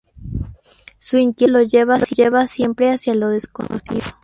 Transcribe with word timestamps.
Su 0.97 1.17
inquietud 1.17 1.53
lo 1.53 1.61
lleva 1.61 2.47
siempre 2.47 2.89
hacia 2.89 3.13
lo 3.13 3.27
desconocido. 3.29 4.01